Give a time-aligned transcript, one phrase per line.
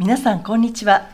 [0.00, 1.08] 皆さんこんにちは。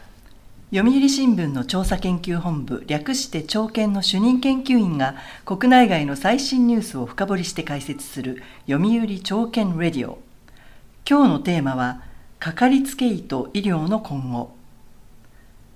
[0.70, 5.14] 読売新聞の調査研究本部略して朝研の主任研究員が
[5.46, 10.18] 国内外の最新ニュースを深掘りして解説する読売朝研レディオ。
[11.08, 12.02] 今日のテーマは
[12.38, 14.54] かかりつけ医と医療の今後。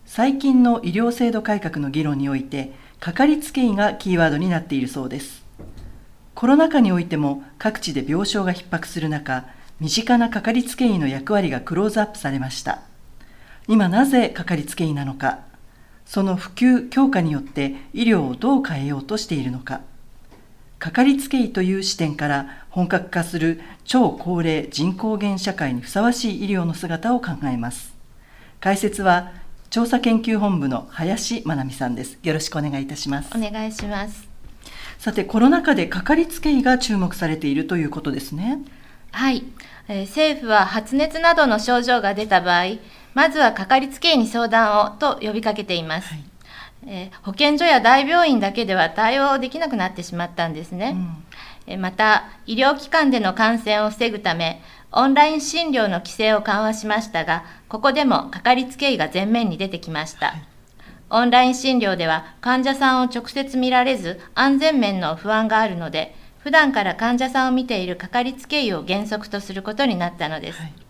[0.04, 5.46] 最近の医療制度改革の議論においてかかりつけ医がキーワードになっているそうです。
[6.34, 9.46] コロナ禍においても各地で病床が逼迫する中
[9.80, 12.82] 身近なかかりつけ医の役割がクローズアップされました。
[13.68, 15.40] 今なぜかかりつけ医なのか
[16.06, 19.82] その普及強化によって医療をどう変えようとしているのか。
[20.78, 27.94] かかりつけ医という視点から本格化する超高齢人口減社会にふさわしい医療の姿を考えます。
[28.58, 29.32] 解説は
[29.68, 32.18] 調査研究本部の林真奈美さんです。
[32.22, 33.30] よろしくお願いいたします。
[33.36, 34.28] お願いします。
[34.98, 38.60] さてコロナ禍でかかりつけ医が注目されているということですね。
[39.12, 39.44] はい、
[39.88, 42.78] えー、政府は発熱などの症状が出た場合
[43.14, 46.24] まずはかかりつけ医に相談をと呼びかけています、はい、
[46.86, 50.96] えー、保健所や大病院だけでは対応できなくなってしまったんですね、
[51.68, 60.46] うん、また医療機関での感染を防ぐためオンライン診療の規制を緩和しましたがここでもかかりつけ医が前面に出てきました、はい、
[61.10, 70.87] オンライン診療では患者さんを直接見られず安全面の不安があるので普段から患者さんを見ているかかりつけ医を原則とすることになったのです、はい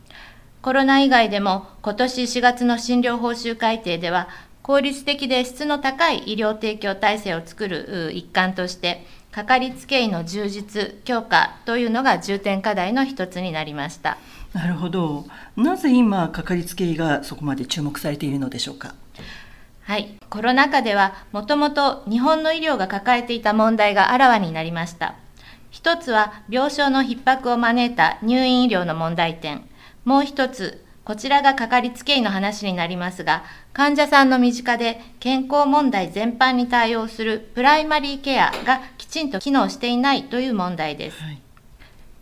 [0.69, 4.29] コロナ以外でも今年4月の診療報酬改定では
[4.61, 14.19] 効率的で質の高い医療提供体制を作る一環としてかかりつけ医の充実強化というのが重点課題の一つになりました。
[14.53, 15.25] なるほど。
[15.57, 18.95] なぜ今かかりつけ医がそこまで注目されているのでしょうか？
[19.85, 20.19] はい。
[20.29, 25.15] コロナ禍ではもともと日本の医療が抱えていた問題があらわになりました。
[25.71, 29.65] 一つは病床の逼迫を招いた入院医療の問題点
[30.09, 41.23] もう一つ、こちらがかかりつけ医の話になりますが、患者さんの身近で健康問題全般に対応するプライマリーケアがきちんと機能していないという問題です。
[41.23, 41.43] はい、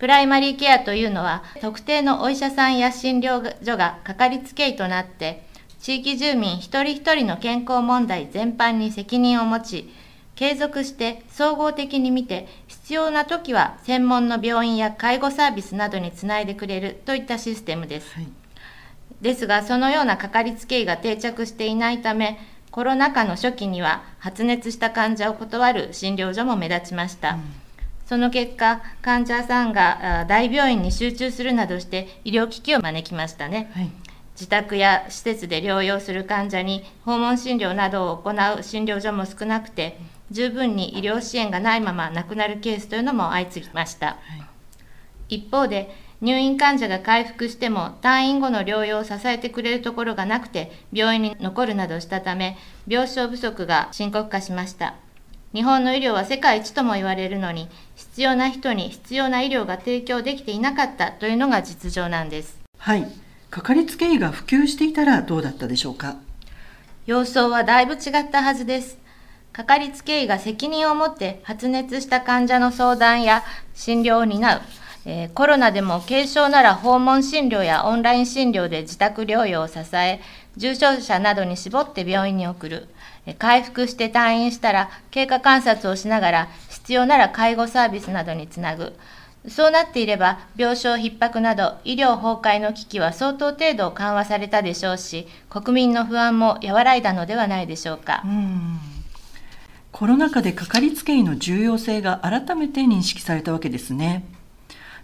[0.01, 5.47] プライマリーケアというのは、特定のお医者さんや診療所がかかりつけ医となって、
[5.79, 9.95] 地域住民一人一人の健康問題全般に責任を持ち、
[10.35, 12.49] 継続して総合的に見て
[12.87, 18.29] 必要な時は専門の病院や介護サービスなどにつないでくれるといったシステムです、はい、
[19.21, 22.39] ですがそのようなかかりつけ医が定着していないため
[22.71, 27.41] コロナ禍の初期には発熱した患者を断る診療所も目立ちました、うん、
[28.07, 33.91] その結果患者さんが大病院に集中するなどして医療機器を招きましたね、はい。
[34.37, 39.99] 自宅や施設で療養する患者に訪問診療などを行う診療所も少なくて
[40.31, 44.15] 十分に医療支援がないまま亡くなるケースというのも相次ぎました、は
[45.29, 52.57] い、一方で入院患者が回復しても退院後の療養を支えてくれるところがなくて病院に残るなどしたため
[52.89, 54.95] 病床不足が深刻化しました。
[55.53, 62.59] 日本の医療は世界一とも言われるのに必要な人に必要な医療が提供できていなかったというのが実情なんです。
[62.79, 63.07] はい。
[63.49, 66.17] かかりつけ医が普及していたらどうだったでしょうか？
[67.07, 68.99] 様相はだいぶ違ったはずです
[69.57, 74.61] かかりつけ医が責任を持って発熱した患者の相談や診療を担う、
[75.07, 80.21] えー、コロナでも軽症なら訪問診療やオンライン診療で自宅療養を支え、
[80.59, 82.89] 重症者などに絞って病院に送る、
[83.25, 88.93] えー、回復して退院したら経過観察をしながら必要なら介護サービスなどにつなぐ、
[89.49, 98.23] そうなっていれば、病床逼迫など医療崩壊の危機は相当程度緩和されたでしょうし、国民の不安も和らいだのではないでしょうか。
[98.27, 98.96] う
[99.99, 104.27] コロナ禍でかかりつけ医の重要性が改めて認識されたわけですね。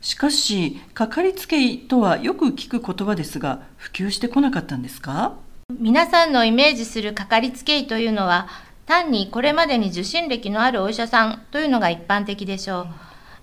[0.02, 5.32] しかし、かかりつけ医とはよく聞く言葉ですが、普及してこなかったんですか？
[5.80, 8.48] 皆さんのイメージするかかりつけ医というのは、
[8.84, 12.86] 単にこれまでに受診歴のあるお医者さんというのが一般的でしょ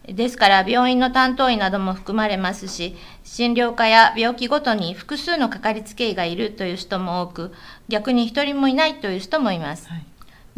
[0.07, 0.13] う。
[0.13, 7.53] ですから病院の担当医なども含まれますし、診療科や病気ごとに複数のかかりつけ医がいるという人も多く、
[7.87, 9.89] 逆に一人もいないという人もいます。
[9.89, 10.05] はい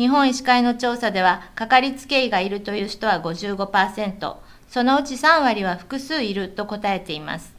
[0.02, 4.36] 日本医師会の調査では、かかりつけ医がいるという人は55%、
[4.68, 7.54] そのうち3割は複数いると答えています。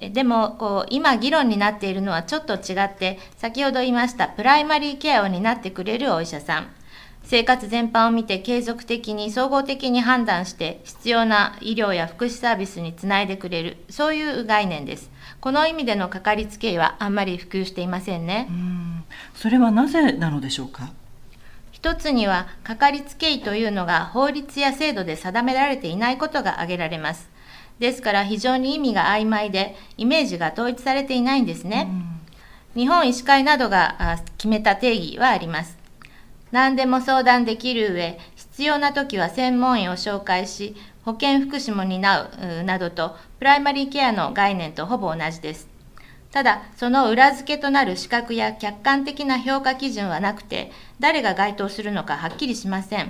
[0.00, 6.66] でもこう今議論になっているのはちょっと違って先ほど言いましたプライマリーケアを担ってくれるお医者さん。
[7.22, 15.12] 生活全般を見て継続的に総合的に判断して必要な医療や福祉サービスにつないでくれるそういう概念です。
[15.40, 18.48] この意味でのかかりつけ医はあんまり普及していませんね。
[19.36, 20.90] それはなぜなのでしょうか？
[21.76, 27.28] 一つには、かかりつけ医というのが法律や制度で定められていないことが挙げられます。
[27.78, 31.90] ですから非常に意味が曖昧で、イメージが統一されていないんですね。
[32.74, 35.76] 日本医師会などが決めた定義はあります。
[36.50, 40.74] 何でも相談できる上、必要な時は専門医を紹介し、
[41.04, 42.30] 保健福祉も担
[42.62, 45.75] うなどと、プライマリーケアの概念とほぼ同じです。
[46.36, 53.08] ただ、その裏付けとなる資格や客観的な評価基準はなくて、誰が該当するのかはっきりしません。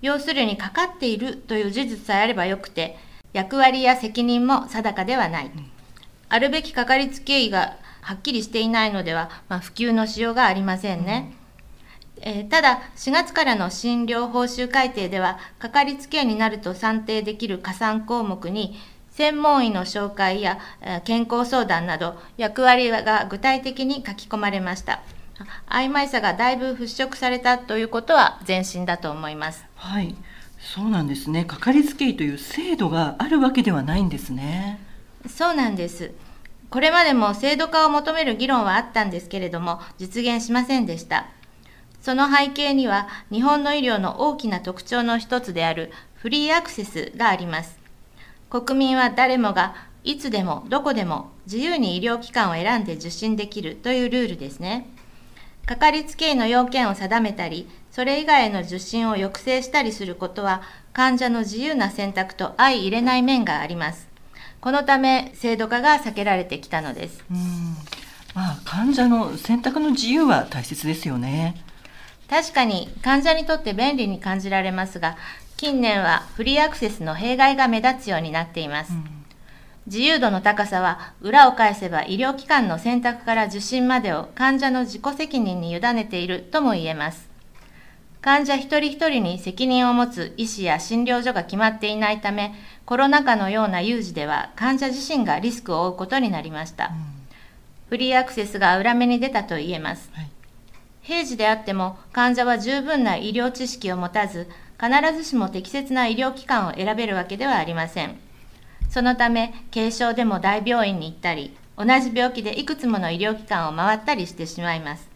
[0.00, 2.98] 要するに、かかっているという事実さえあればよくて、
[3.32, 5.50] 役割や責任も定かではない。
[6.28, 11.32] あるべきかかりつけ医がはっきりしていないのでは、まあ、普及のしようがありませんね。
[12.20, 18.78] えー、ただ、4月からの診療報酬改定では、かかりつけ医になると算定できる加算項目に、
[19.16, 20.58] 専門医の紹介や
[21.06, 25.00] 健康相談など役割が具体的に書き込まれました。
[25.70, 29.64] 曖昧さがだいぶ払拭されたということは前進だと思います。
[29.74, 30.14] はい、
[30.58, 31.46] そうなんですね。
[31.46, 34.80] かかりつけ医という制度があるわけではないんですね。
[35.26, 36.12] そうなんです。
[36.68, 41.26] これまでも制度化を求める議論はあったんですけれども、実現しませんでした。
[42.02, 47.75] その背景には、日本の医療の大きな特徴の一つであるフリーアクセスがあります。
[48.62, 54.88] 国民は誰もがいつでもどこでも自由に医療機関を選んで受診できるというルールですね。
[55.66, 60.62] かかりつけ医の要件を定めたり、それ以外の受診を抑制したりすることは、
[60.92, 64.06] 患者の自由な選択と相入れない面があります。
[64.60, 67.24] このため、制度化が避けられてきたのです。
[67.28, 67.36] うん
[68.34, 71.56] まあ、患者の選択の自由は大切ですよね。
[72.28, 75.16] 確かに患者にとって便利に感じられますが、
[75.56, 78.92] 近年はフリーアクセスの弊害が目立つようになっています。
[78.92, 79.04] うん、
[79.86, 87.26] 自由度の高さは裏を返せば医療機関の選択から受診までを患者の自己責任に委ねているとも言えます。
[88.20, 92.54] 患者一人一人に責任を持つ医師や診療所が決まっていないため、
[92.84, 96.88] コロナ禍のような有事では患者自身がリスクを負うことになりました。
[96.88, 96.92] うん、
[97.88, 100.10] フリーアクセスが裏目に出たと言えます。
[100.12, 100.28] はい、
[101.00, 104.48] 平時であっても患者は十分な医療知識を持たず、
[104.80, 108.18] 必ずしも適切な医療機関を選べるわけではありません。
[108.90, 115.08] そのため、軽症でも大病院に行ったり、同じ病気でいくつもの医療機関を回ったりしてしまいます。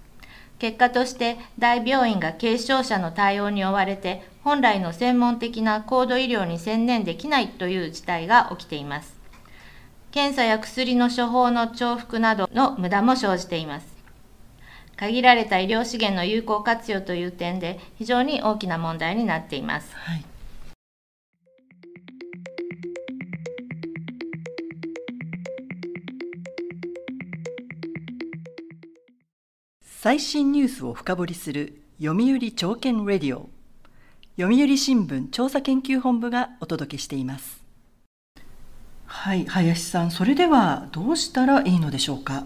[0.59, 9.19] 結果として大病院が軽症者の対応に追われて本来の専門的な高度医療に専念できないという事態が起きています。
[10.11, 14.00] 検査や薬の処方の重複などの無駄も生じています。
[15.01, 19.97] 限られた医療資源の有効活用という点で非常に大きな問題になっています。
[19.97, 20.25] はい。
[29.83, 33.49] 最新ニュースを深掘りする読売朝券レディオ。
[34.39, 37.63] 読売新聞調査研究本部がお届けしています。
[39.07, 42.45] はい林さんそれではどうしたらいいのでしょうか？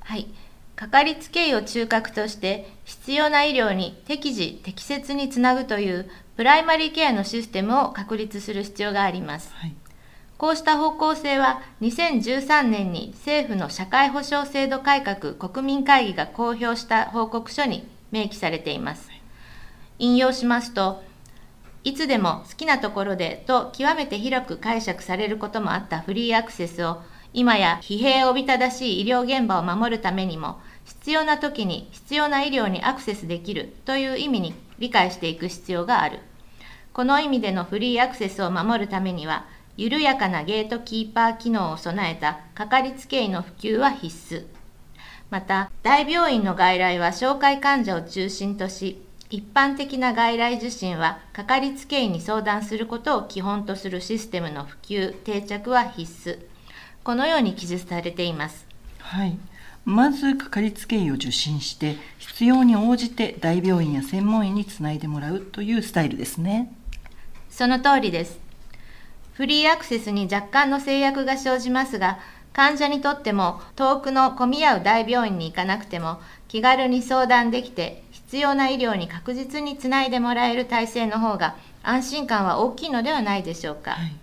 [0.00, 0.28] はい
[0.76, 9.52] かかりつけ医を中核として必要な医療に適時適切につなぐというプライマリーケアのシステムを確立する必要があります。
[9.54, 9.74] はい、
[10.36, 19.08] こうした方向性は2013年に政府の社会保障制度改革国民会議が公表した報告書に明記されています。
[20.00, 21.04] 引用しますと、
[21.84, 27.02] いつでも好きなところでと極めて広く解釈されることもあったフリーアクセスを
[27.34, 36.20] 今や疲弊をびただしい医療現場を守るためにも必要な時に必要な医療にアクセスできるという意味に理解していく必要がある。
[36.92, 44.46] この意味でのフリーアクセスを守るためには、緩やかなゲートキーパー機能を備えたかかりつけ医の普及は必須。
[45.28, 56.53] また、大病院の外来は紹介患者を中心とし、一般的な外来受診はかかりつけ医に相談することを基本とするシステムの普及、定着は必須。
[57.04, 58.66] このように記述されています。
[58.98, 59.38] はい。
[59.84, 66.72] まずかかりつけ医を受診して必要に応じて大病院や専門医につないでもらうというスタイルですね
[67.50, 68.38] その通りです
[69.34, 72.18] フリーアクセスに若干の制約が生じますが
[72.54, 76.18] 患者にとっても遠くの混み合う大病院に行かなくても
[76.48, 84.16] 気軽に相談できて必要な医療に確実につないでもらえる体制の方が安心感は大きいのではないでしょうか、はい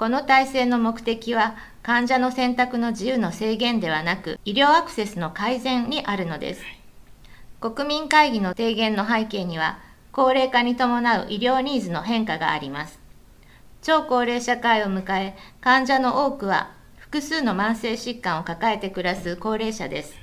[0.00, 6.62] この体制の目的は患者の選択の自由の制限ではなく医療アクセスの改善にあるのです。
[7.60, 9.78] 国民会議の提言の背景には
[10.12, 12.98] 高齢化に伴う医療ニーズの変化があります。
[13.82, 20.14] 超高齢社会を迎え患者の多くは複数の慢性疾患を抱えて暮らす高齢者です。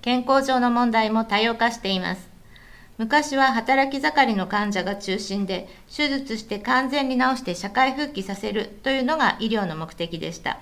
[0.00, 2.35] 健康上の問題も多様化しています。
[2.98, 10.58] 昔は働き盛りの患者が中心で、手術して完全に治して社会復帰させるというのが医療の目的でした。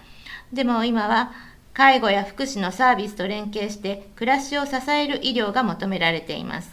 [0.53, 1.33] でも今は、
[1.75, 6.71] 介護や福祉のサービスと連携して暮らしを支える医療が求められています。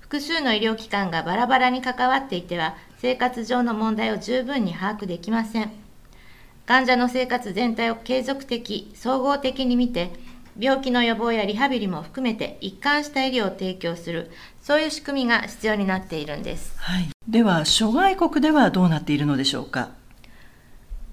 [0.00, 5.72] 複数の医療機関がバラバラに関わっていては生活上の問題を十分に把握できません。
[6.66, 10.10] 患者の生活全体を継続的総合的に見て
[10.58, 14.30] 病気の予防やリハビリも含めて一貫した医療を提供する。
[14.64, 19.90] そういう仕組みが必要になっているんです、はい、では諸外国ではどうなっているのでしょうか？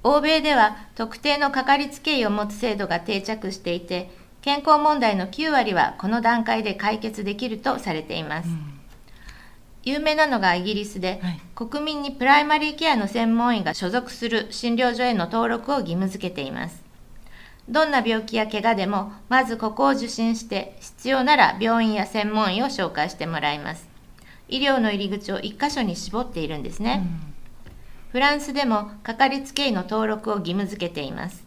[0.03, 4.09] 欧米では特定のかかりつけ医を持つ制度が定着していて
[4.41, 8.79] 健康問題の9割はこの段階で解決できるとされています、うん。
[9.83, 16.80] 有名なのがイギリスで、はい、国民にプライマリーケアの専門医が所属する診療所への登録を義務付けています。
[17.69, 23.87] どんな病気や怪我でも、まずここを受診して、必要なら病院や専門医を紹介してもらいます。
[24.49, 27.03] 医療の入り口を1箇所に絞っているんですね。
[27.05, 27.71] うん、
[28.11, 31.43] フランスでもかかりつけ医の登録を義務付けています。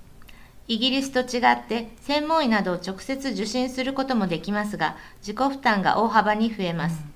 [0.66, 7.02] イギリスと違って専門医などを直接受診することもできますが、自己負担が大幅に増えます。
[7.06, 7.14] うん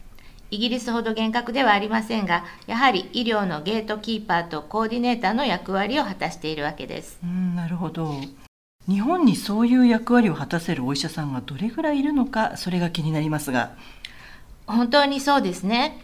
[0.51, 7.19] イギリスほど厳格ではありませんが、やはり医療のゲートキーパーとコーディネーターの役割を果たしているわけです。
[7.23, 8.15] うんなるほど。
[8.89, 13.73] 日本にそういう役割を果たせるお医者さんがどれぐらいいるのか、それが気になりますが。
[14.67, 16.01] 本当にそうですね。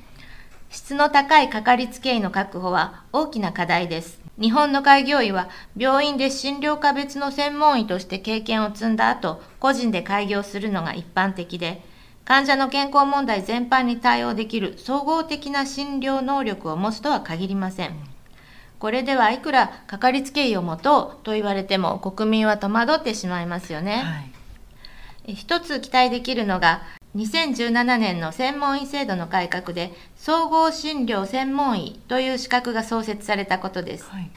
[0.69, 4.21] 質の高いかかりつけ医の確保は大きな課題です。
[4.39, 11.83] 日本の開業医は病院で診療科別の専門医として経験を積んだ後、個人で開業するのが一般的で、
[12.27, 18.14] 患者の健康問題全般に対応できる総合的な診療能力を持つとは限りません。
[18.79, 24.03] これではいくらかかりつけ医を持とうと言われても国民は戸惑ってしまいますよね。
[25.25, 26.83] はい、一つ期待できるのが
[27.17, 34.05] 2017年の専門医制度の改革で総合診療専門医という資格が創設されたことです。
[34.11, 34.31] はい、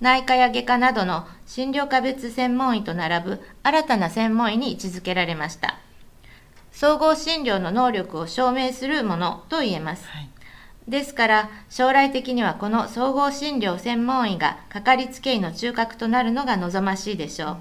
[0.00, 5.78] 内科や外科などの診療科別専門医と並ぶ新たな専門医に位置づけられました。
[6.70, 10.06] 総合診療の能力を証明するものと言えます。
[10.08, 10.28] はい、
[10.88, 17.56] ですから将来的にはこの総合診療専門医がかかりつけ医の中核となるのが望ましいでしょう。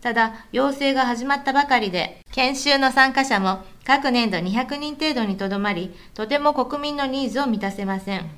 [0.00, 8.30] ただ、養成が始まったばかりで、研修の参加者も各年度200人程度にとどまり、とても国民のニーズを満たせません。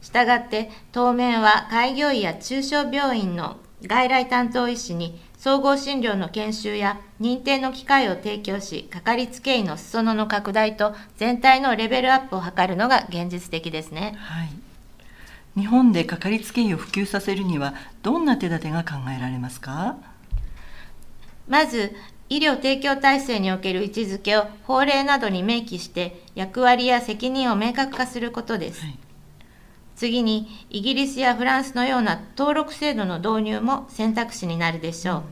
[0.00, 14.14] したがって、当面は開業医や中小病院の外来担当医師に総合診療の研修や認定の機会を提供し、かかりつけ医の裾野の拡大と全体のレベルアップを図るのが現実的ですね。
[14.16, 14.48] はい。
[15.54, 19.96] 日本でかかりつけ医を普及させるにはどんな手立てが考えられますか？
[21.46, 21.94] まず
[22.30, 28.98] 医療提供体制における位置づけを法令などに明記して役割や責任を明確化することです、はい、
[29.96, 35.22] 次にイギリスやフランスのような登録制度の導入も選択肢になるでしょう、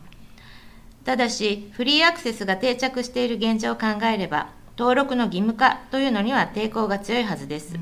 [1.04, 7.76] ただしフリーアクセスが定着している現状を考えれば登録の義務化というのには抵抗が強いはずです、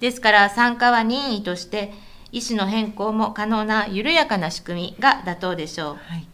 [0.00, 1.92] ですから参加は任意として
[2.32, 6.26] 医師の変更も可能な緩やかな仕組みが妥当でしょう、はい、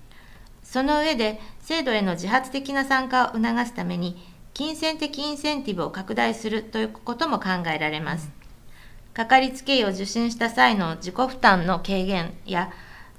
[0.62, 4.16] その上で制度への自発的な参加を促すために
[4.54, 8.30] 金銭的インセンティブを拡大するということも考えられます、
[9.14, 12.70] かかりつけ医を受診した際の自己負担の軽減や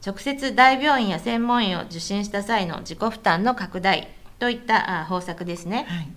[0.06, 4.08] 直接大病院や専門医を受診した際の自己負担の拡大
[4.40, 6.08] といった方策ですね、はい、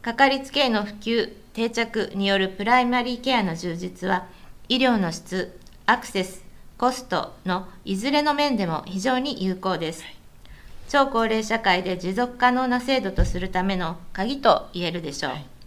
[0.00, 4.26] かかりつけ医の普及定着によるプライマリーケアの充実は
[4.68, 6.44] 医療の質アクセス
[6.78, 10.04] コストのいずれの面でも非常に有効です、
[10.88, 15.57] 超高齢社会で持続可能な制度とするための鍵と言えるでしょう、はい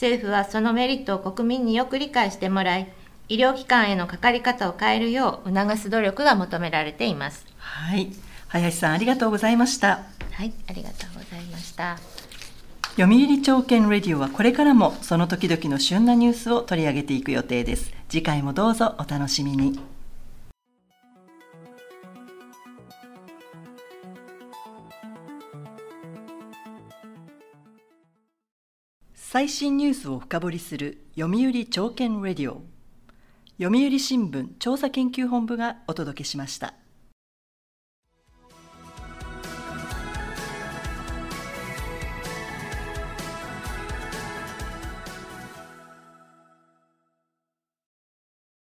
[0.00, 2.90] 政府はそのメリットを国民によく理解してもらい、
[3.28, 7.44] 医療機関へのかかり方を変えるよう促す努力が求められています。
[7.58, 8.10] はい、
[8.48, 10.00] 林さんありがとうございました。
[10.32, 11.98] はい、ありがとうございました。
[12.96, 17.92] 読売朝券レディオはこれからもその時々の旬なニュースを取り上げていく予定です。
[18.08, 19.78] 次回もどうぞお楽しみに。
[29.32, 32.64] 最新ニュースを深掘りする読売朝券レディオ
[33.62, 36.74] 読売新聞調査研究本部がお届けしました。